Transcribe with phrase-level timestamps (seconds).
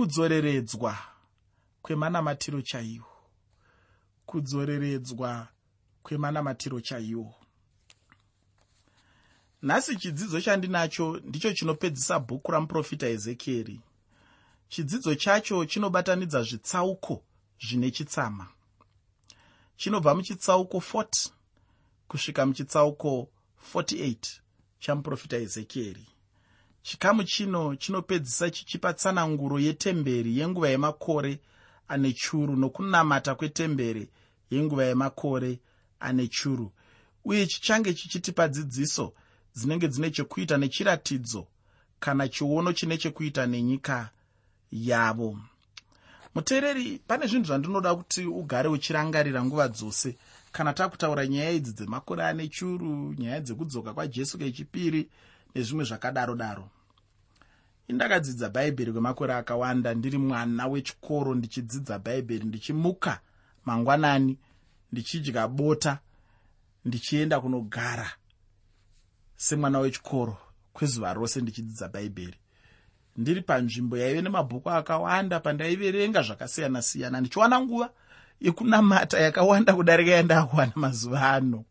[0.00, 0.98] kudzoreredzwa
[1.82, 3.06] kwemanamatiro chaiwo.
[4.26, 5.48] Kudzoreredzwa
[6.02, 7.34] kwemanamatiro chaiwo.
[9.62, 13.80] Nhasi chidzidzo chandinacho ndicho chinopedzisa bhuku ramuprofita ezekieri.
[14.68, 17.22] Chidzidzo chacho chinobatanidza zvitsauko
[17.60, 18.48] zvine chitsama.
[19.76, 21.30] Chinobva muchitsauko 40
[22.08, 23.28] kusvika muchitsauko
[23.74, 24.40] 48
[24.78, 26.06] chamuprofita ezekieri
[26.82, 31.40] chikamu chino chinopedzisa chichipa tsananguro yetemberi yenguva yemakore
[31.88, 34.08] ane churu nokunamata kwetemberi
[34.50, 35.58] yenguva yemakore
[36.00, 36.72] ane churu.
[37.24, 39.12] Uye chichange chichitipa dzidziso
[39.54, 41.46] dzinenge dzine chekuita nechiratidzo
[42.00, 44.10] kana chiono chine chekuita nenyika
[44.72, 45.38] yavo.
[46.34, 50.16] Muteereri pane zvinhu zvandinoda kuti ugare uchirangarira nguva dzose.
[50.52, 55.08] Kana takutaura nyaya idzi dzemakore ane churu nyaya dzekudzoka kwajesu kechipiri
[55.54, 56.68] nezvimwe zvakadaro daro.
[57.88, 63.20] Indakadzidza bhaibheri kwemakore akawanda ndiri mwana wechikoro ndichidzidza bhaibheri ndichimuka
[63.64, 64.38] mangwanani
[64.92, 65.98] ndichidya bota
[66.84, 68.10] ndichienda kunogara
[69.36, 70.36] semwana wechikoro
[70.72, 72.38] kwezuva rose ndichidzidza bhaibheri.
[73.16, 77.90] Ndiri panzvimbo yaive nemabhuku akawanda pandaiverenga zvakasiyana-siyana ndichiwana nguva
[78.40, 81.64] yekunamata yakawanda kudarika yandawana mazuva ano.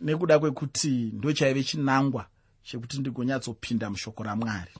[0.00, 2.26] Nekuda kwekuti ndo chaive chinangwa
[2.66, 4.74] chekuti ndigonyatsopinda mushoko ramwari.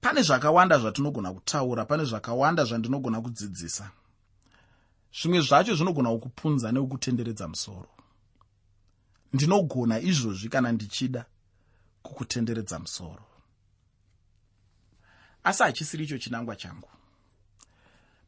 [0.00, 3.90] Pane zvakawanda zvatinogona kutaura pane zvakawanda zvandinogona kudzidzisa.
[5.18, 7.90] Zvimwe zvacho zvinogona kukupunza nekukutenderedza musoro.
[9.32, 11.24] Ndinogona izvozvi kana ndichida
[12.02, 13.24] kukutenderedza musoro.
[15.44, 16.90] Asi hachisiri icho chinangwa changu.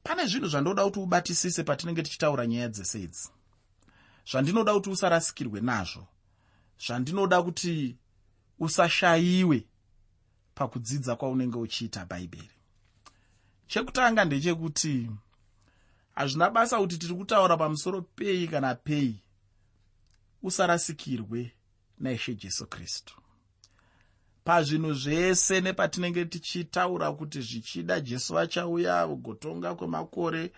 [0.03, 3.29] Pane zvinhu zvandoda kuti ubatisise patinenge tichitaura nyaya dzese idzi.
[4.31, 6.07] Zvandinoda kuti usarasikirwe nazvo
[6.79, 7.97] zvandinoda kuti
[8.59, 9.67] usashayiwe
[10.55, 12.51] pakudzidza kwaunenge uchiita bhaibheri.
[13.67, 15.11] Chekutanga ndechekuti
[16.15, 19.23] hazvina basa kuti tiri kutaura pamusoro pei kana pei
[20.43, 21.53] usarasikirwe
[21.99, 23.15] naishe jesu kristu.
[24.45, 30.53] Pazvinhu zvese nepatinenge tichitaura kuti zvichida jesu achauya kugotonga kwemakore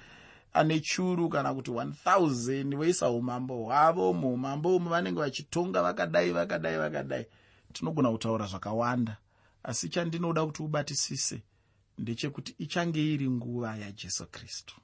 [0.59, 7.27] ane churu kana kuti 1000 voisa umambo hwavo muumambo umu vanenge vachitonga vakadai vakadai vakadai.
[7.73, 9.17] Tinogona kutaura zvakawanda
[9.63, 11.43] asi chandinoda kuti ubatisise
[11.99, 14.75] ndechekuti ichange iri nguva yajesu kristu.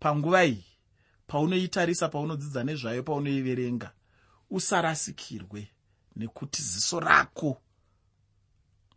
[0.00, 0.64] Panguva iyi
[1.26, 3.92] paunoitarisa paunodzidza nezvayo paunoiverenga
[4.50, 5.68] usarasikirwe
[6.16, 7.62] nekuti ziso rako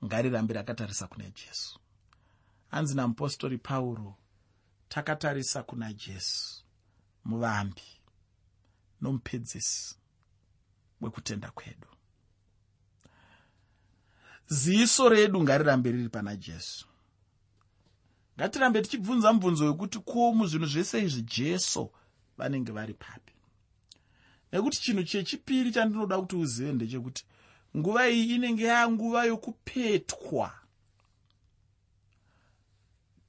[0.06, 1.80] ngarirambe rakatarisa kuna jesu.
[2.72, 4.16] Hanzi namupostori pauro
[4.94, 6.64] takatarisa kuna jesu
[7.26, 7.82] muvambi
[9.02, 9.96] nomupedzisi
[11.02, 11.88] wekutenda kwedu.
[14.48, 16.88] Ziso redu ngarirambe riri pana jesu.
[18.38, 21.92] Ngatirambe tichibvunza mubvunzo wekuti ko muzvinhu zvese izvi jesu
[22.38, 23.34] vanenge vari papi.
[24.52, 27.26] Nekuti chinhu chechipiri chandinoda kuti uzive ndechekuti
[27.78, 30.52] nguva iyi inenge yanguva yokupetwa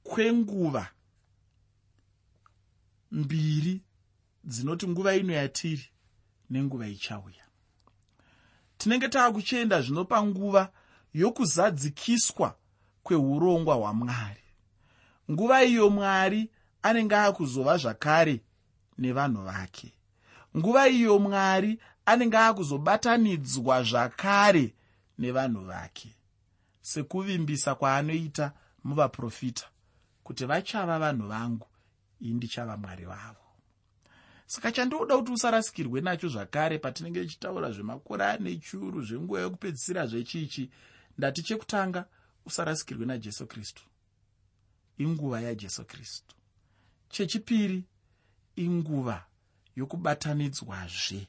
[0.03, 0.94] kwenguva
[3.15, 3.83] mbiri
[4.45, 5.89] dzinoti nguva ino yatiri
[6.51, 7.45] nenguva ichauya.
[8.79, 10.73] Tinenge taakuchienda zvino panguva
[11.15, 12.57] yokuzadzikiswa
[13.03, 14.45] kweurongwa hwamwari.
[15.31, 16.51] Nguva iyo mwari
[16.83, 18.41] anenge akuzova zvakare
[18.99, 19.93] nevanhu vake.
[20.57, 24.75] Nguva iyo mwari anenge akuzobatanidzwa zvakare
[25.19, 26.17] nevanhu vake.
[26.81, 28.53] Sekuvimbisa kwaanoita
[28.85, 29.67] muvaprofita
[30.25, 31.67] kuti vachava vanhu vangu
[32.21, 33.45] ini ndichava mwari vavo
[34.47, 40.71] saka chandinoda kuti usarasikirwe nacho zvakare patinenge tichitaura zvemakore ane churu zvenguva yokupedzisira zvechichi.
[41.19, 42.07] Ndati chekutanga
[42.47, 43.83] usarasikirwe najesu kristu.
[44.99, 46.37] Inguva yajesu kristu.
[47.09, 47.85] Chechipiri
[48.57, 49.27] inguva
[49.77, 51.27] yokubatanidzwazve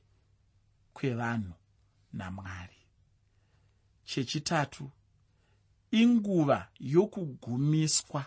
[0.93, 1.53] kwevanhu
[2.13, 2.75] namwari
[4.05, 4.91] chechitatu
[5.91, 8.25] inguva yokugumiswa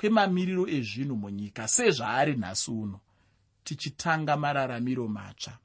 [0.00, 3.00] kwemamiriro ezvinhu munyika sezvaari nhasi uno
[3.64, 5.58] tichitanga mararamiro matsva.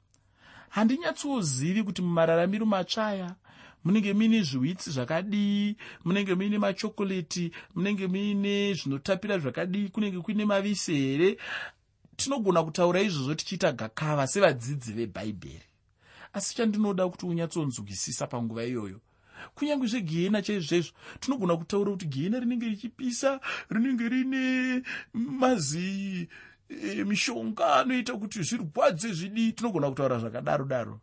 [0.68, 3.34] Handinyatsozivi kuti mumararamiro matsva aya
[3.84, 11.36] munenge muine zviwitsi zvakadii munenge muine machokoreti munenge muine zvinotapira zvakadii kunenge kuine mavise here?
[12.16, 15.68] Tinogona kutaura izvozvo tichiita gakava sevadzidzi vebhaibheri
[16.32, 19.00] asi chandinoda kuti unyatsonzwisisa panguva iyoyo
[19.54, 23.40] kunyange zvegehena chaizvezvo tinogona kutaura kuti gehena rinenge richipisa
[23.70, 24.82] rinenge rine
[25.14, 26.28] mazi
[26.68, 29.52] e, mishonga anoita kuti zvirwadze zvidii.
[29.52, 31.00] Tinogona kutaura zvakadaro daro.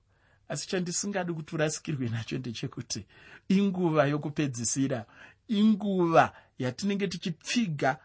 [0.50, 3.06] Asi chandisingadi kuti urasikirwe nacho ndechekuti
[3.50, 5.06] inguva yokupedzisira
[5.48, 8.00] inguva yatinenge tichipfiga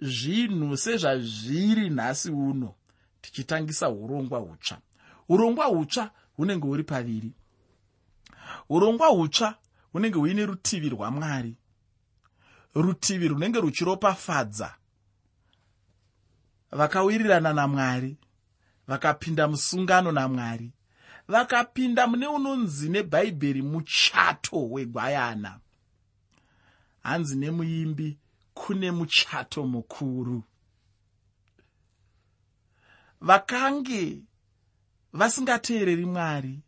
[0.00, 2.74] zvinhu sezvazviri nhasi uno
[3.20, 4.78] tichitangisa urongwa hutsva.
[5.28, 7.32] Urongwa hutsva hunenge huri paviri
[8.68, 9.54] urongwa hutsva
[9.92, 11.56] hunenge huine rutivi rwamwari.
[12.74, 14.74] Rutivi runenge ruchiropafadza.
[16.70, 18.16] Vakawirirana namwari
[18.86, 20.72] vakapinda musungano namwari
[21.28, 25.60] vakapinda mune unonzi nebhaibheri muchato wegwayana.
[27.02, 28.18] Hanzi nemuimbi
[28.54, 30.42] kune muchato mukuru.
[33.20, 34.22] Vakange
[35.12, 36.60] vasingateereri mwari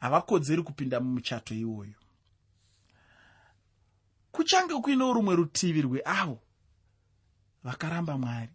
[0.00, 1.94] havakodzeri kupinda mumuchato iwoyo.
[4.32, 6.38] Kuchange kuinewo rumwe rutivi rweavo
[7.64, 8.52] vakaramba mwari.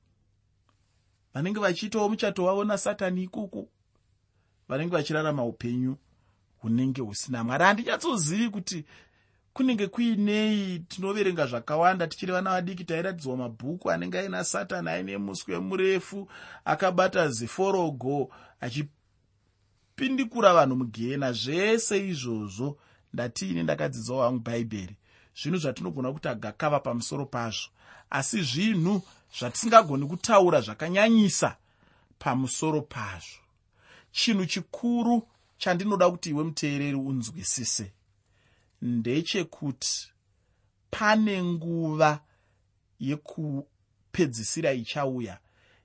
[1.34, 3.68] Vanenge vachiitawo muchato wavo nasatani ikoko
[4.70, 5.98] vanenge vachirarama upenyu
[6.58, 7.64] hunenge husina mwari.
[7.64, 8.86] Handichatsozivi kuti
[9.54, 16.30] kunenge kuinei tinoverenga zvakawanda tichiri vana vadiki tairatidzwa mabhuku anenge aina satani aine muswe murefu
[16.66, 18.30] akabata ziforogo
[19.92, 22.78] achipindikura vanhu mugehena zvese izvozvo
[23.14, 24.96] ndatiine ndakadzidzawo hangu bhaibheri.
[25.36, 27.70] Zvinhu zvatinogona kuti agakava pamusoro pazvo.
[28.10, 29.02] Asi zvinhu
[29.38, 31.58] zvatisingagoni kutaura zvakanyanyisa
[32.20, 33.42] pamusoro pazvo.
[34.12, 35.28] Chinhu chikuru
[35.58, 37.92] chandinoda kuti iwe muteereri unzwisise
[38.82, 40.12] ndechekuti
[40.92, 42.20] pane nguva
[43.00, 45.40] yekupedzisira ichauya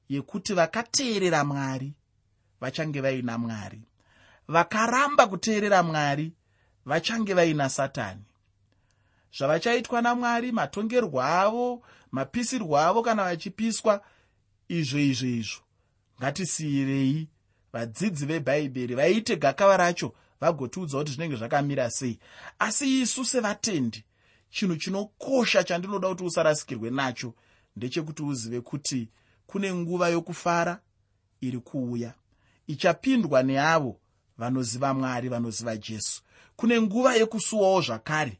[0.09, 1.93] yekuti vakateerera mwari
[2.61, 3.83] vachange vaina mwari
[4.49, 6.33] vakaramba kuteerera mwari
[6.85, 8.23] vachange vaina satani.
[9.39, 14.05] Zvavachaitwa namwari matongerwo avo mapisirwo avo kana vachipiswa
[14.69, 15.61] izvo izvo izvo.
[16.21, 17.29] Ngatisiyirei
[17.73, 22.19] vadzidzi vebhaibheri vaite gakava racho vagotiudza kuti zvinenge zvakamira sei.
[22.59, 24.05] Asi isu sevatendi
[24.51, 27.35] chinhu chinokosha chandinoda kuti usarasikirwe nacho
[27.77, 29.09] ndechekuti uzive kuti
[29.47, 30.81] kune nguva yokufara
[31.41, 32.15] iri kuuya.
[32.67, 34.01] Ichapindwa neavo
[34.39, 36.23] vanoziva mwari vanoziva jesu.
[36.57, 38.39] Kune nguva yekusuwawo zvakare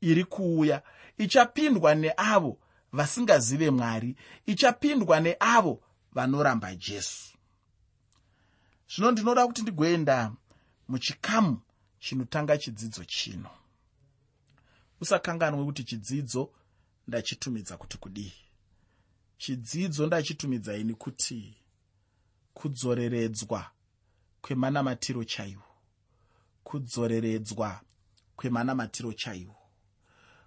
[0.00, 0.82] iri kuuya
[1.18, 2.58] ichapindwa neavo
[2.92, 4.16] vasingazive mwari
[4.46, 5.82] ichapindwa neavo
[6.12, 7.36] vanoramba jesu.
[8.88, 10.32] Zvino ndinoda kuti ndigoenda
[10.88, 11.60] muchikamu
[11.98, 13.50] chinotanga chidzidzo chino.
[15.00, 16.50] Usakanganwe kuti chidzidzo
[17.08, 18.32] ndachitumidza kuti kudii.
[19.38, 21.54] Chidzidzo ndachitumidza ini kuti
[22.54, 23.70] kudzoreredzwa
[24.46, 25.62] kwemanamatiro chaiwo
[26.64, 27.80] kudzoreredzwa
[28.36, 29.56] kwemanamatiro chaiwo.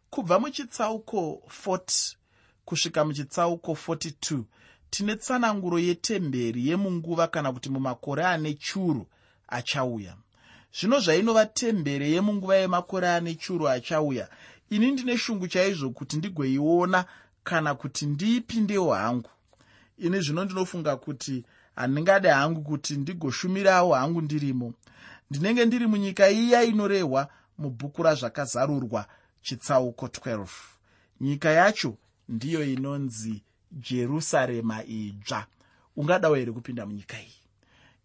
[0.10, 2.16] Kubva muchitsauko 40
[2.66, 4.44] kusvika muchitsauko 42
[4.90, 9.08] tine tsananguro yetemberi yemunguva kana kuti mumakore ane churu
[9.48, 10.16] achauya.
[10.74, 14.30] Zvino zvainova tembere yemunguva yemakore ane churu achauya
[14.70, 17.06] ini ndine shungu chaizvo kuti ndigoiona
[17.44, 19.30] kana kuti ndiipindewo hangu.
[19.98, 21.46] Ini zvino ndinofunga kuti
[21.80, 24.74] handingade hangu kuti ndigoshumirawo hangu ndirimo.
[25.32, 27.28] Ndinenge ndiri munyika iya inorehwa
[27.58, 29.06] mubhuku razvakazarurwa
[29.42, 30.48] chitsauko 12
[31.22, 31.98] nyika yacho
[32.30, 35.48] ndiyo inonzi jerusarema idzva
[35.96, 37.34] ungadawo here kupinda munyika iyi?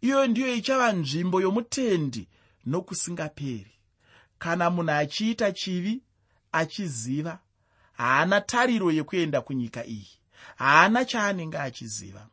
[0.00, 2.28] Iyoyo ndiyo ichava nzvimbo yomutendi
[2.66, 3.72] nokusingaperi.
[4.38, 6.02] Kana munhu achiita chivi
[6.52, 7.38] achiziva
[7.92, 10.08] haana tariro yekuenda kunyika iyi.
[10.56, 12.26] Haana chaanenge achiziva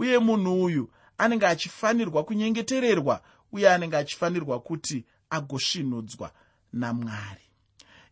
[0.00, 6.32] uye munhu uyu anenge achifanirwa kunyengetererwa uye anenge achifanirwa kuti agosvinudzwa
[6.72, 7.44] namwari.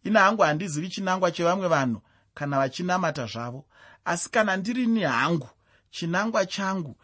[0.05, 2.01] Ina hangu handizivi chinangwa chevamwe vanhu
[2.35, 3.65] kana vachinamata zvavo
[4.05, 5.49] asi kana ndirini hangu
[5.91, 6.97] chinangwa changu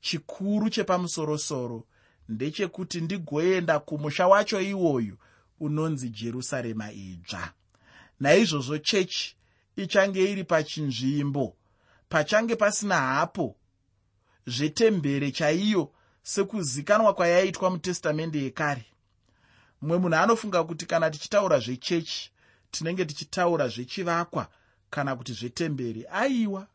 [0.00, 1.86] chikuru chepamusorosoro
[2.28, 5.16] ndechekuti ndigoenda kumusha wacho iwoyu
[5.60, 7.52] unonzi jerusarema idzva
[8.20, 9.36] naizvozvo chechi
[9.76, 11.56] ichange iri pachinzvimbo
[12.08, 13.56] pachange pasina hapo
[14.46, 18.84] zvetembere chaiyo sekuzikanwa kwayaitwa mutestamende yekare.
[19.80, 22.30] Mumwe munhu anofunga kuti kana tichitaura zvechechi
[22.70, 24.48] tinenge tichitaura zvechivakwa
[24.90, 26.66] kana kuti zvetemberi aiwa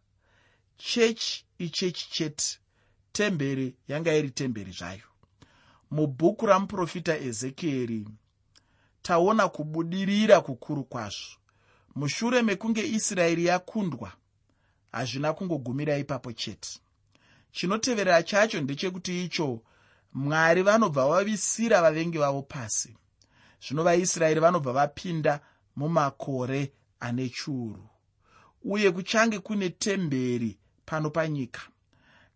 [0.78, 2.60] chechi ichechi chete
[3.12, 5.08] temberi yanga iri temberi zvayo.
[5.92, 8.08] Mubhuku ramuprofita ezekieri
[9.02, 11.38] taona kubudirira kukuru kwazvo.
[11.96, 14.12] Mushure mekunge israeri yakundwa
[14.92, 16.80] hazvina kungogumira ipapo chete
[17.58, 19.62] chinoteverera chacho ndechekuti icho
[20.14, 22.96] mwari vanobva vavisira vavengi vavo pasi.
[23.62, 25.40] Zvino vaisraeri vanobva vapinda
[25.76, 27.90] mumakore ane churu.
[28.64, 31.62] Uye kuchange kune temberi pano panyika.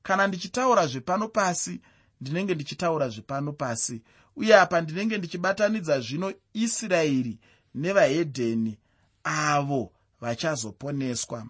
[0.03, 1.81] Kana ndichitaura zvepano pasi
[2.21, 4.01] ndinenge ndichitaura zvepano pasi.
[4.35, 7.39] Uye apa ndinenge ndichibatanidza zvino israeri
[7.75, 8.77] nevahedheni
[9.23, 11.45] avo vachazoponeswa.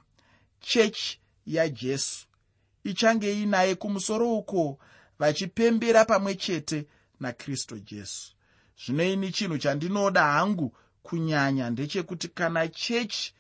[0.60, 2.28] Chechi yajesu
[2.84, 4.80] ichange iinaye kumusoro uko
[5.20, 6.88] vachipembera pamwe chete
[7.20, 8.36] nakristu jesu.
[8.86, 13.34] Zvino ini chinhu chandinoda hangu kunyanya ndechekuti kana chechi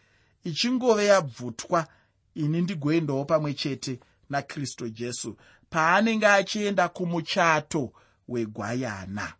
[0.43, 1.88] ichingove yabvutwa
[2.36, 5.38] ini ndigoendawo pamwe chete nakristu jesu
[5.69, 7.93] paanenge achienda kumuchato
[8.27, 9.33] wegwayana.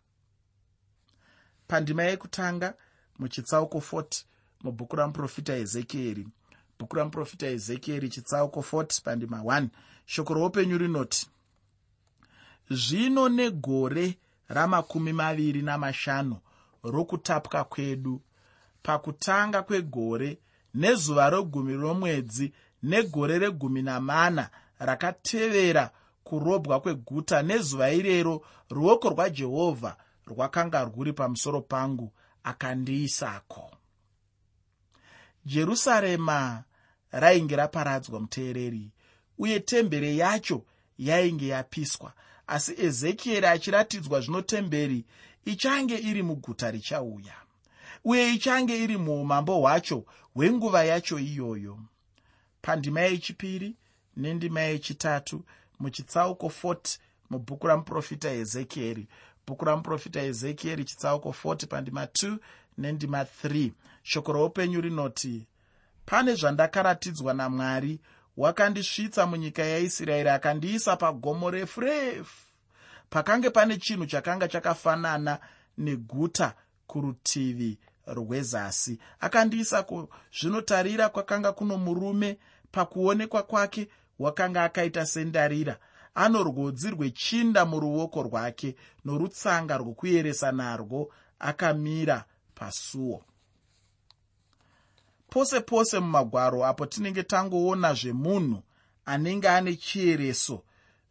[1.66, 2.74] Pandima yekutanga
[3.18, 4.24] muchitsauko 40
[4.62, 6.28] mubhuku ramuprofita ezekieri.
[6.78, 9.68] Bhuku ramuprofita ezekieri chitsauko 40 pandima 1
[10.06, 11.26] shoko roupenyu rinoti
[12.70, 14.18] zvino negore
[14.48, 16.36] ramakumi maviri namashanu
[16.84, 18.20] rokutapwa kwedu
[18.82, 20.38] pakutanga kwegore
[20.74, 25.90] nezuva regumi romwedzi negore regumi namana rakatevera
[26.24, 32.12] kurobwa kweguta nezuva irero ruoko rwajehovha rwakanga rwuri pamusoro pangu
[32.44, 33.70] akandiisako.
[35.44, 36.64] Jerusarema
[37.10, 38.90] rainge raparadzwa muteereri
[39.38, 40.64] uye temberi yacho
[40.98, 42.12] yainge yapiswa.
[42.46, 45.04] Asi ezekieri achiratidzwa zvino temberi
[45.44, 47.34] ichange iri muguta richauya
[48.04, 51.78] uye ichange iri muumambo hwacho hwenguva yacho iyoyo.
[52.62, 53.76] Pandima yechipiri
[54.16, 55.44] nendima yechitatu
[55.80, 56.98] muchitsauko 40
[57.30, 59.08] mubhuku ramuprofita ezekieri.
[59.46, 62.38] Bhuku ramuprofita ezekieri chitsauko 40 pandima 2
[62.78, 63.70] nendima 3
[64.02, 65.46] shoko roupenyu rinoti
[66.06, 68.00] pane zvandakaratidzwa namwari
[68.36, 72.46] wakandisvitsa munyika yaisraeri akandiisa pagomo refu refu
[73.10, 75.38] pakange pane chinhu chakanga chakafanana
[75.78, 76.54] neguta
[76.86, 78.98] kurutivi rwezasi.
[79.20, 80.08] Akandiisako
[80.40, 82.38] zvinotarira kwakanga kuno murume
[82.72, 85.78] pakuonekwa kwake wakanga akaita sendarira.
[86.14, 92.24] Ano rwodzi rwechinda muruoko rwake norutsanga rwokuyeresa narwo akamira
[92.54, 93.24] pasuo
[95.32, 98.62] pose pose mumagwaro apo tinenge tangoona zvemunhu
[99.04, 100.62] anenge ane chiyereso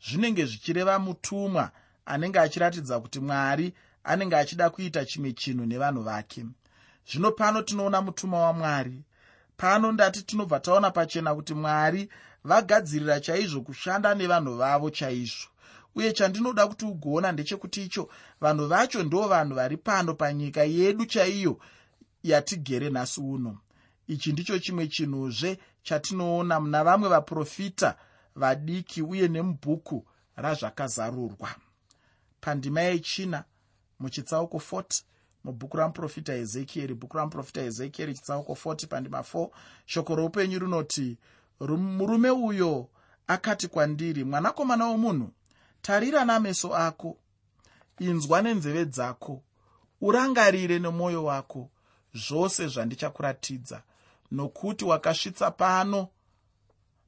[0.05, 1.71] zvinenge zvichireva mutumwa
[2.05, 3.73] anenge achiratidza kuti mwari
[4.03, 6.45] anenge achida kuita chimwe chinhu nevanhu vake.
[7.09, 9.03] Zvino pano tinoona mutumwa wamwari.
[9.57, 12.09] Pano ndati tinobva taona pachena kuti mwari
[12.43, 15.49] vagadzirira chaizvo kushanda nevanhu vavo chaizvo.
[15.95, 18.09] Uye chandinoda kuti ugoona ndechekuti icho
[18.41, 21.59] vanhu vacho ndo vanhu vari pano panyika yedu chaiyo
[22.23, 23.57] yatigere nhasi uno
[24.11, 27.97] ichi ndicho chimwe chinhuzve chatinoona muna vamwe vaprofita
[28.35, 31.49] vadiki uye nemubhuku razvakazarurwa.
[32.41, 33.43] Pandima yechina
[33.99, 35.03] muchitsauko 40
[35.43, 39.49] mubhuku ramuprofita ezekieri bhuku ramuprofita ezekieri chitsauko 40 pandima 4
[39.85, 41.17] shoko roupenyu rinoti
[41.77, 42.89] murume uyo
[43.27, 45.29] akati kwandiri mwanakomana womunhu
[45.81, 47.17] tarira nameso ako
[47.99, 49.43] inzwa nenzeve dzako
[50.01, 51.69] urangarire nemwoyo wako
[52.13, 53.83] zvose zvandichakuratidza
[54.31, 56.07] nokuti wakasvitsa pano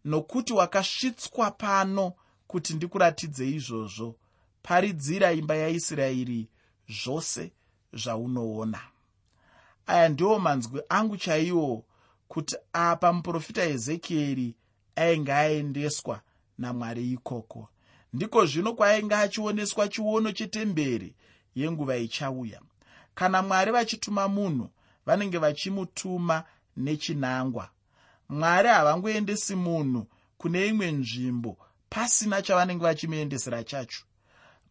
[0.06, 2.14] nokuti wakasvitswa pano
[2.48, 4.16] kuti ndikuratidze izvozvo.
[4.64, 6.48] Paridzira imba yaisraeri
[6.90, 7.52] zvose
[7.94, 8.80] zvaunoona.
[9.88, 11.86] Aya ndiwo manzwi angu chaiwo
[12.28, 14.56] kuti apa muprofita ezekieri
[14.96, 16.22] ainge aendeswa
[16.58, 17.70] namwari ikoko.
[18.14, 21.16] Ndiko zvino kwaainge achioneswa chiono chetemberi
[21.56, 22.62] yenguva ichauya.
[23.16, 24.70] Kana mwari vachituma munhu
[25.06, 26.44] vanenge vachimutuma
[26.78, 27.70] nechinangwa.
[28.30, 31.58] Mwari havangoendesi munhu kune imwe nzvimbo
[31.90, 34.04] pasina chavanenge vachimuendesera chacho.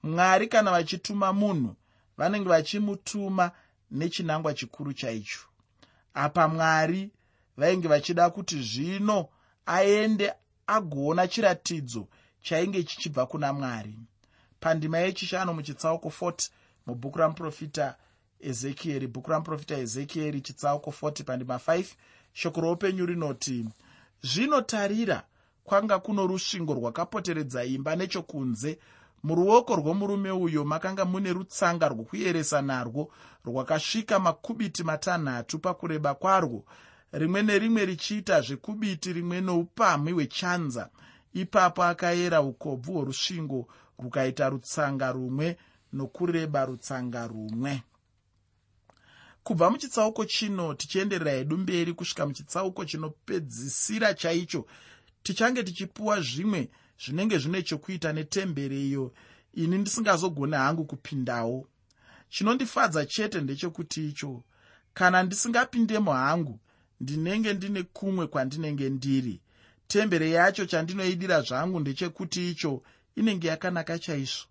[0.02, 1.76] Mwari kana vachituma munhu
[2.18, 3.50] vanenge vachimutuma
[3.90, 5.40] nechinangwa chikuru chaicho.
[6.14, 7.10] Apa mwari
[7.56, 9.28] vainge vachida kuti zvino
[9.66, 10.32] aende
[10.66, 12.08] agoona chiratidzo
[12.42, 13.98] chainge chichibva kuna mwari.
[14.60, 16.50] Pandima yechishanu muchitsauko 40
[16.86, 17.96] mubhuku ramuprofita
[18.42, 21.84] ezekieri bhuku ramuprofita ezekieri chitsauko 40 pandima 5
[22.32, 23.64] shoko roupenyu rinoti
[24.22, 25.22] zvinotarira
[25.64, 28.78] kwanga kuno rusvingo rwakapoteredza imba nechokunze.
[29.22, 33.12] Muruoko rwomurume uyo makanga mune rutsanga rwokuyeresa narwo
[33.44, 36.64] rwakasvika makubiti matanhatu pakureba kwarwo.
[37.12, 40.90] Rimwe nerimwe richiita zvekubiti rimwe noupamhi hwechanza.
[41.32, 43.68] Ipapo akayera ukobvu hworusvingo
[43.98, 45.56] rukaita rutsanga rumwe
[45.92, 47.82] nokureba rutsanga rumwe
[49.44, 54.66] kubva muchitsauko chino tichienderera hedu mberi kusvika muchitsauko chinopedzisira chaicho
[55.22, 56.70] tichange tichipuwa zvimwe
[57.04, 59.12] zvinenge zvine chokuita netemberi iyo
[59.54, 61.68] ini ndisingazogone hangu kupindawo.
[62.28, 64.44] Chinondifadza chete ndechekuti icho
[64.94, 66.60] kana ndisingapindemo hangu
[67.00, 69.40] ndinenge ndine kumwe kwandinenge ndiri.
[69.86, 72.82] Temberi yacho chandinoidira zvangu ndechekuti icho
[73.16, 74.46] inenge yakanaka chaizvo.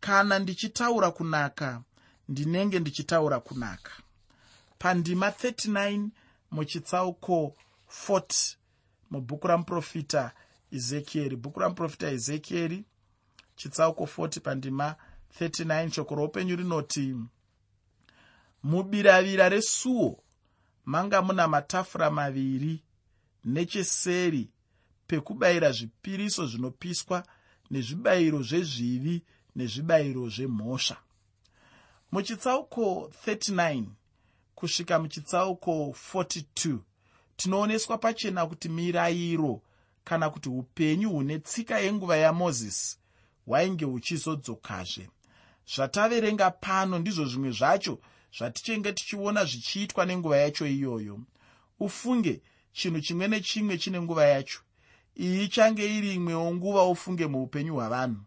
[0.00, 1.82] Kana ndichitaura kunaka
[2.28, 3.92] ndinenge ndichitaura kunaka
[4.80, 6.08] pandima 39
[6.50, 7.56] muchitsauko
[8.08, 8.56] 40
[9.10, 10.22] mubhuku ramuprofita
[10.76, 12.78] ezekieri bhuku ramuprofita ezekieri
[13.58, 14.96] chitsauko 40 pandima
[15.40, 17.06] 39 shoko roupenyu rinoti
[18.62, 20.18] mubiravira resuo
[20.84, 22.82] manga muna matafura maviri.
[23.44, 24.48] Necheseri
[25.06, 27.24] pekubayira zvipiriso zvinopiswa
[27.70, 29.22] nezvibayiro zvezvivi
[29.56, 30.96] nezvibayiro zvemhosva.
[32.12, 33.84] Muchitsauko 39
[34.60, 36.78] kusvika muchitsauko 42
[37.36, 39.62] tinooneswa pachena kuti mirayiro
[40.04, 42.98] kana kuti upenyu hune tsika yenguva yamozisi
[43.46, 45.08] hwainge huchizodzokazve.
[45.74, 47.98] Zvataverenga pano ndizvo zvimwe zvacho
[48.38, 51.20] zvatichenge tichiona zvichiitwa nenguva yacho iyoyo.
[51.80, 52.40] Ufunge
[52.72, 54.60] chinhu chimwe nechimwe chine nguva yacho.
[55.16, 58.22] Iyi ichange iri imwewo nguva ufunge muupenyu hwavanhu.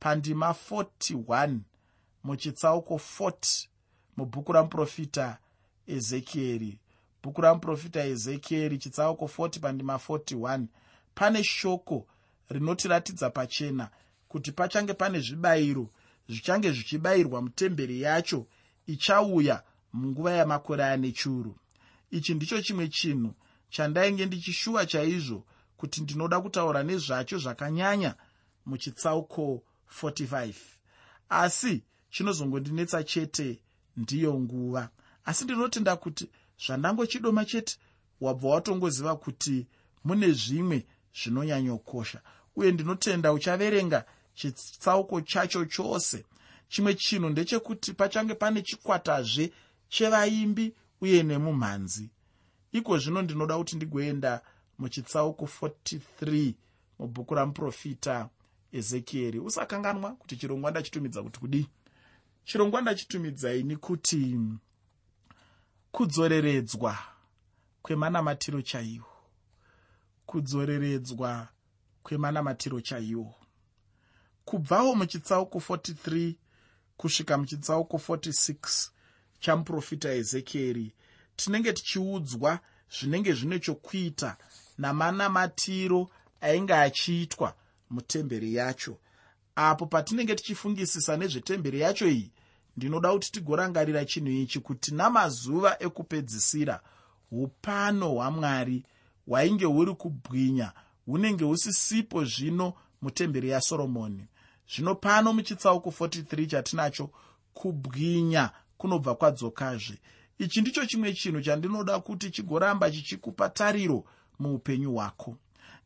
[0.00, 1.58] Pandima 41
[2.24, 3.66] muchitsauko 40
[4.16, 5.38] mubhuku ramuprofita
[5.96, 6.78] ezekieri
[7.22, 10.66] bhuku ramuprofita ezekieri chitsauko 40 pandima 41
[11.14, 12.06] pane shoko
[12.50, 13.90] rinotiratidza pachena
[14.28, 15.90] kuti pachange pane zvibayiro
[16.28, 18.46] zvichange zvichibayirwa mutemberi yacho
[18.86, 21.56] ichauya munguva yamakore ane churu.
[22.10, 23.34] Ichi ndicho chimwe chinhu
[23.70, 25.44] chandainge ndichishuwa chaizvo
[25.76, 28.14] kuti ndinoda kutaura nezvacho zvakanyanya
[28.66, 29.62] muchitsauko
[30.02, 30.54] 45
[31.28, 33.62] asi chinozongodinetsa chete
[33.96, 34.90] ndiyo nguva
[35.28, 36.30] asi ndinotenda kuti
[36.66, 37.76] zvandangochidoma chete
[38.20, 39.66] wabva watongoziva kuti
[40.04, 40.86] mune zvimwe
[41.18, 42.20] zvinonyanyokosha.
[42.56, 44.04] Uye ndinotenda uchaverenga
[44.34, 46.24] chitsauko chacho chose.
[46.68, 49.52] Chimwe chinhu ndechekuti pachange pane chikwatazve
[49.88, 52.10] chevaimbi uye nemumhanzi
[52.72, 54.40] iko zvino ndinoda kuti ndigoenda
[54.78, 56.54] muchitsauko 43
[56.98, 58.28] mubhuku ramuprofita
[58.72, 59.38] ezekieri.
[59.38, 61.66] Usakanganwa kuti chirongwa ndachitumidza kuti kudii?
[62.44, 64.38] Chirongwa ndachitumidzai kuti
[65.92, 66.98] kudzoreredzwa
[67.82, 69.12] kwemanamatiro chaiwo.
[70.26, 71.48] Kudzoreredzwa
[72.02, 73.34] kwemanamatiro chaiwo.
[74.44, 76.34] Kubvawo muchitsauko 43
[76.96, 78.90] kusvika muchitsauko 46
[79.40, 80.94] chamuprofita ezekieri
[81.36, 84.36] tinenge tichiudzwa zvinenge zvine chokuita
[84.78, 87.54] namanamatiro ainge achiitwa
[87.90, 88.98] mutemberi yacho.
[89.54, 92.32] Apo patinenge tichifungisisa nezvetemberi yacho iyi
[92.78, 96.80] ndinoda kuti tigorangarira chinhu ichi kuti namazuva ekupedzisira
[97.30, 98.84] upano hwamwari
[99.26, 100.72] hwainge huri kubwinya
[101.06, 104.26] hunenge husisipo zvino mutemberi yasoromoni
[104.70, 107.10] zvino pano muchitsauko 43 chatinacho
[107.54, 109.98] kubwinya kunobva kwadzokazve.
[110.38, 114.04] Ichi ndicho chimwe chinhu chandinoda kuti chigoramba chichikupa tariro
[114.38, 115.36] muupenyu hwako.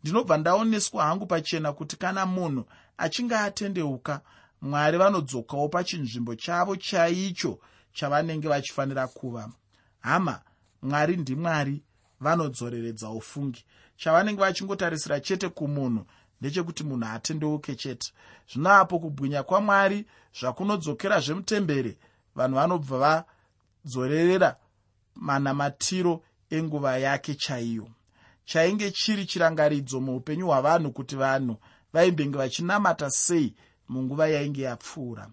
[0.02, 2.64] Ndinobva ndaoneswa hangu pachena kuti kana munhu
[2.98, 4.20] achinge atendeuka
[4.62, 7.58] mwari vanodzokawo pachinzvimbo chavo chaicho
[7.92, 9.52] chavanenge vachifanira kuva.
[10.00, 10.40] Hama
[10.82, 11.82] mwari ndimwari
[12.20, 13.64] vanodzoreredza ufungi.
[13.96, 16.06] Chavanenge vachingotarisira chete kumunhu
[16.40, 18.12] ndechekuti munhu atendeuke chete.
[18.52, 20.06] Zvino apo kubwinya kwamwari
[20.40, 21.98] zvakunodzokera zvemutembere
[22.34, 23.24] vanhu vanobva
[23.84, 24.56] vadzorerera
[25.14, 27.88] manamatiro enguva yake chaiyo.
[28.44, 31.56] Chainge chiri chirangaridzo muupenyu hwavanhu kuti vanhu
[31.92, 33.54] vaimbenge vachinamata sei
[33.92, 35.24] munguva yainge yapfuura.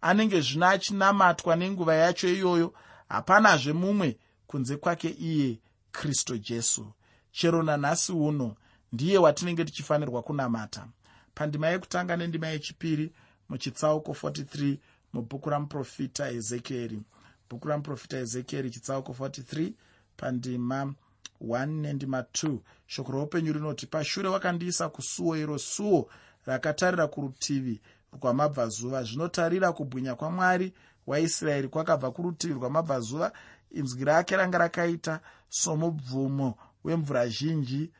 [0.00, 2.68] Anenge zvino achinamatwa nenguva yacho iyoyo
[3.08, 4.08] hapanazve mumwe
[4.46, 5.58] kunze kwake iye
[5.92, 6.92] kristu jesu.
[7.32, 8.56] Chero nanhasi uno
[8.92, 10.86] ndiye watinenge tichifanirwa kunamata.
[11.34, 13.12] Pandima yekutanga nendima yechipiri
[13.48, 14.76] muchitsauko 43
[15.12, 17.02] mubhuku ramuprofita ezekieri
[17.48, 19.72] bhuku ramuprofita ezekieri chitsauko 43
[20.16, 20.94] pandima
[21.40, 26.08] 1 nendima 2 shoko roupenyu rinoti pashure wakandiisa kusuo iro suo
[26.46, 27.80] rakatarira kurutivi
[28.12, 30.72] rwamabvazuva zvinotarira kubwinya kwamwari
[31.06, 33.32] waisraeri kwakabva kurutivi rwamabvazuva.
[33.70, 37.90] Inzwi rake ranga rakaita somubvumo wemvura zhinji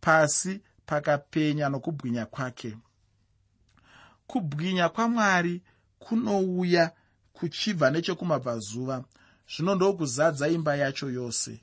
[0.00, 2.76] pasi pakapenya nokubwinya kwake.
[4.26, 5.62] Kubwinya kwamwari
[5.98, 6.92] kunouya
[7.32, 9.04] kuchibva nechekumabvazuva.
[9.56, 11.60] Zvino ndokuzadza imba yacho yose.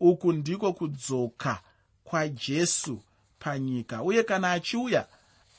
[0.00, 1.60] Uku ndiko kudzoka
[2.04, 3.02] kwajesu
[3.38, 4.02] panyika.
[4.02, 5.06] Uye kana achiuya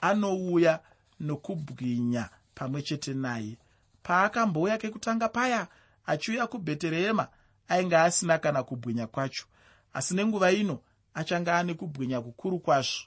[0.01, 0.80] anouya
[1.21, 3.57] nokubwinya pamwe chete naye.
[4.03, 5.67] Paakambouya kekutanga paya
[6.05, 7.27] achiuya kubheterehema
[7.67, 9.45] ainge asina kana kubwinya kwacho.
[9.93, 10.79] Asi nenguva ino
[11.13, 13.05] achange ane kubwinya kukuru kwazvo.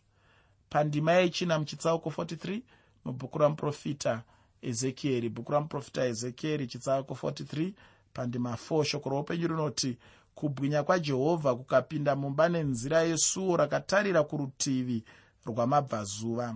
[0.70, 2.62] Pandima yechina muchitsauko 43
[3.04, 4.22] mubhuku ramuprofita
[4.62, 5.28] ezekieri.
[5.28, 7.72] Bhuku ramuprofita ezekieri chitsauko 43
[8.12, 9.98] pandima 4 shoko roupenyu rinoti
[10.34, 15.04] kubwinya kwajehovha kukapinda mumba nenzira yesuo rakatarira kurutivi
[15.46, 16.54] rwamabvazuva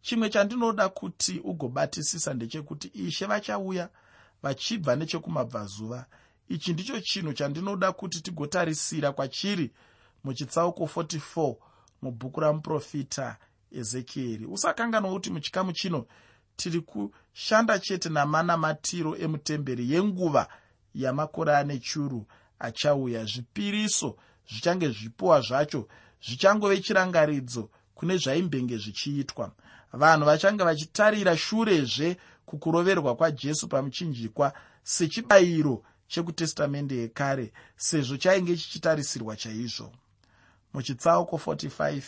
[0.00, 3.88] chimwe chandinoda kuti ugobatisisa ndechekuti ishe vachauya
[4.42, 6.06] vachibva nechekumabvazuva.
[6.48, 9.70] Ichi ndicho chinhu chandinoda kuti tigotarisira kwachiri
[10.24, 11.56] muchitsauko 44
[12.02, 13.36] mubhuku ramuprofita
[13.72, 14.46] ezekieri.
[14.46, 16.06] Usakanganwa kuti muchikamu chino
[16.56, 20.48] tiri kushanda chete namanamatiro emutemberi yenguva
[20.94, 22.26] yamakore ane churu
[22.58, 23.24] achauya.
[23.24, 24.16] Zvipiriso
[24.50, 25.88] zvichange zvipiwa zvacho
[26.24, 29.52] zvichangove chirangaridzo kune zvaimbenge zvichiitwa
[29.92, 39.92] vanhu vachange vachitarira shurezve kukuroverwa kwajesu pamuchinjikwa sechibayiro chekutestamende yekare sezvo chainge chichitarisirwa chaizvo.
[40.74, 42.02] Muchitsauko 45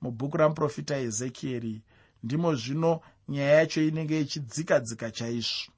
[0.00, 1.82] mubhuku ramuprofita ezekieri
[2.22, 5.72] ndimo zvino nyaya yacho inenge ichidzika dzika chaizvo.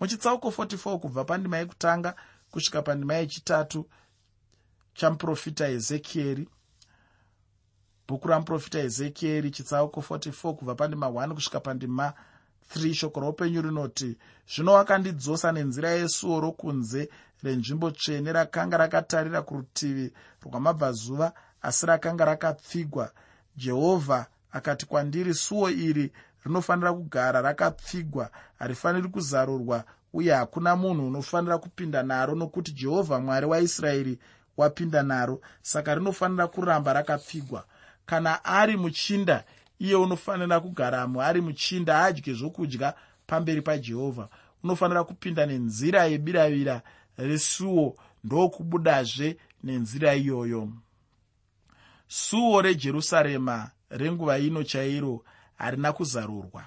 [0.00, 2.14] Muchitsauko 44 kubva pandima yekutanga
[2.50, 3.88] kusvika pandima yechitatu
[4.94, 6.48] chamuprofita ezekieri
[8.08, 12.12] bhuku ramuprofita ezekieri chitsauko 44 kubva pandima 1 kusvika pandima
[12.76, 14.18] 3 shoko roupenyu rinoti
[14.54, 17.08] zvino wakandidzosa nenzira yesuo rokunze
[17.42, 20.12] renzvimbo tsvene rakanga rakatarira kurutivi
[20.42, 23.10] rwamabvazuva asi rakanga rakapfigwa.
[23.56, 26.12] Jehovha akati kwandiri suo iri
[26.44, 34.18] rinofanira kugara rakapfigwa harifaniri kuzarurwa uye hakuna munhu unofanira kupinda naro nokuti jehovha mwari waisraeri
[34.56, 37.64] wapinda naro saka rinofanira kuramba rakapfigwa
[38.06, 39.44] kana ari muchinda
[39.78, 42.94] iye unofanira kugaramo ari muchinda adye zvokudya
[43.26, 44.28] pamberi pajehovha
[44.64, 46.82] unofanira kupinda nenzira yebiravira
[47.18, 50.68] resuo ndokubudazve nenzira iyoyo.
[52.08, 55.24] Suo rejerusarema renguva ino chairo
[55.56, 56.64] harina kuzarurwa.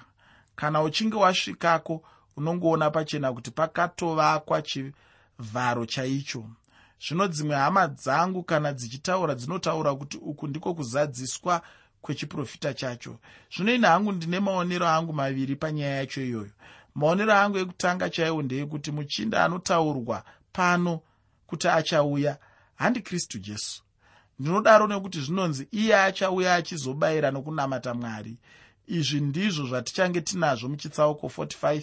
[0.56, 2.02] Kana uchinge wasvikako
[2.36, 6.44] unongoona pachena kuti pakatovakwa chivharo chaicho
[7.00, 11.62] zvino dzimwe hama dzangu kana dzichitaura dzinotaura kuti uku ndiko kuzadziswa
[12.02, 13.18] kwechiprofita chacho.
[13.56, 16.50] Zvino ine hangu ndine maonero angu maviri panyaya yacho iyoyo.
[16.94, 21.00] Maonero angu ekutanga chaiwo ndeyekuti muchinda anotaurwa pano
[21.46, 22.38] kuti achauya
[22.74, 23.82] handikristu jesu.
[24.38, 28.36] Ndinodaro nekuti zvinonzi iye achauya achizobayira nokunamata mwari.
[28.86, 31.82] Izvi ndizvo zvatichange tinazvo muchitsauko 45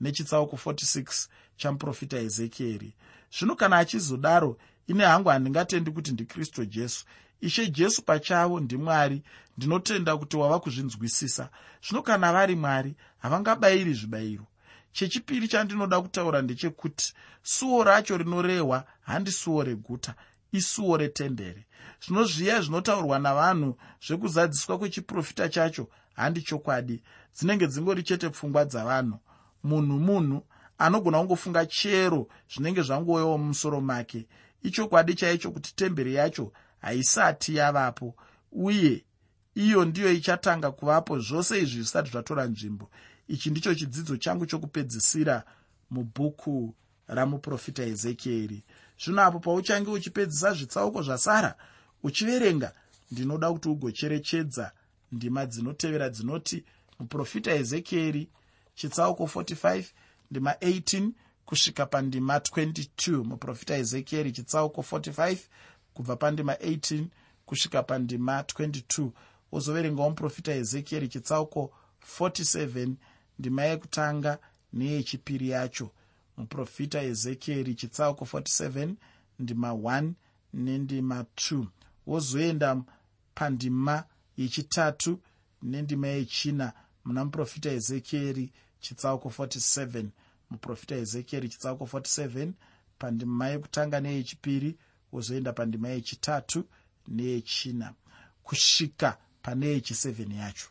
[0.00, 2.94] nechitsauko 46 chamuprofita ezekieri
[3.32, 4.58] zvino kana achizodaro
[4.88, 7.04] ine hangu handingatendi kuti ndikristu jesu.
[7.40, 9.22] Ishe jesu pachavo ndimwari
[9.56, 11.50] ndinotenda kuti wava kuzvinzwisisa.
[11.88, 14.46] Zvino kana vari mwari havangabayiri zvibayiro.
[14.92, 20.14] Chechipiri chandinoda kutaura ndechekuti suo racho rinorehwa handisuo reguta
[20.52, 21.64] isuo retemberi
[22.06, 27.02] zvino zviya zvinotaurwa navanhu zvekuzadziswa kwechiprofita chacho handi chokwadi.
[27.36, 29.18] Dzinenge dzingori chete pfungwa dzavanhu
[29.64, 30.42] munhu munhu
[30.78, 34.26] anogona kungofunga chero zvinenge zvangowewo mumusoro make.
[34.62, 38.14] Ichokwadi chaicho kuti temberi yacho haisati yavapo
[38.52, 39.04] uye
[39.54, 42.90] iyo ndiyo ichatanga kuvapo zvose izvi zvisati zvatora nzvimbo.
[43.28, 45.44] Ichi ndicho chidzidzo changu chokupedzisira
[45.90, 46.74] mubhuku
[47.08, 48.64] ramuprofita ezekieri
[49.02, 51.54] zvino apo pauchange uchipedzisa zvitsauko zvasara
[52.02, 52.72] uchiverenga
[53.10, 54.72] ndinoda kuti ugocherechedza
[55.12, 56.64] ndima dzinotevera dzinoti
[56.98, 58.28] muprofita ezekieri
[58.78, 59.84] chitsauko 45
[60.30, 61.10] ndima 18
[61.46, 65.38] kusvika pandima 22 muprofita ezekieri chitsauko 45
[65.94, 67.04] kubva pandima 18
[67.46, 69.10] kusvika pandima 22
[69.52, 71.72] wozoverengawo muprofita ezekieri chitsauko
[72.18, 72.92] 47
[73.38, 74.38] ndima yekutanga
[74.72, 75.90] neyechipiri yacho.
[76.36, 78.94] Muprofita ezekieri chitsauko 47
[79.38, 80.12] ndima 1
[80.54, 81.64] nendima 2
[82.06, 82.82] wozoenda
[83.34, 84.04] pandima
[84.36, 85.20] yechitatu
[85.62, 86.72] nendima yechina
[87.04, 90.06] muna muprofita ezekieri chitsauko 47
[90.50, 92.52] muprofita ezekieri chitsauko 47
[92.98, 94.78] pandima yekutanga neyechipiri
[95.12, 96.64] wozoenda pandima yechitatu
[97.08, 97.94] neyechina
[98.42, 100.68] kusvika pane yechi7 yacho.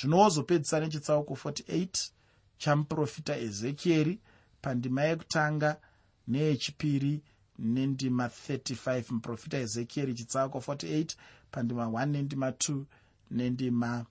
[0.00, 2.10] Zvino wozopedzisa nechitsauko 48
[2.58, 4.20] chamuprofita ezekieri
[4.62, 5.80] pandima yekutanga
[6.28, 7.22] neyechipiri
[7.58, 11.14] nendima 35 muprofita ezekieri chitsauko 48
[11.50, 12.84] pandima 1 nendima 2
[13.30, 14.06] nendima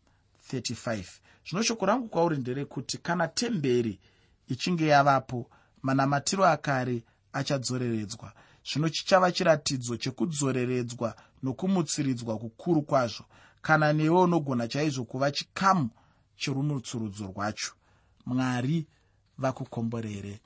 [0.54, 1.06] 35
[1.50, 4.00] zvino shoko rangu kwauri nderekuti kana temberi
[4.48, 5.50] ichinge yavapo
[5.82, 7.04] manamatiro akare
[7.34, 8.34] achadzoreredzwa.
[8.64, 13.26] Zvino chichava chiratidzo chekudzoreredzwa nokumutsiridzwa kukuru kwazvo.
[13.62, 15.90] Kana newe unogona chaizvo kuva chikamu
[16.36, 17.74] cherumutsurudzo rwacho.
[18.26, 18.88] Mwari
[19.38, 20.40] vakukomborere